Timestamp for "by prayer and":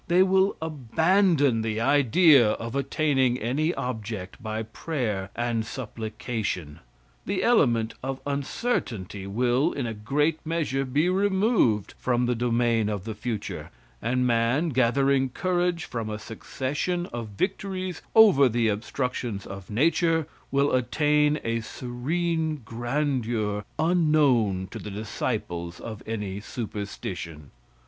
4.41-5.63